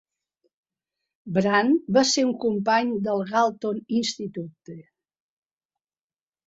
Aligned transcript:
Brand 1.35 1.93
va 1.99 2.03
ser 2.13 2.25
un 2.29 2.33
company 2.47 2.91
del 3.09 3.23
Galton 3.35 3.85
Institute. 4.01 4.81